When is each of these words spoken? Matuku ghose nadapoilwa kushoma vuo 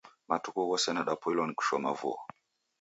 Matuku 0.29 0.59
ghose 0.67 0.89
nadapoilwa 0.93 1.45
kushoma 1.57 1.89
vuo 1.99 2.17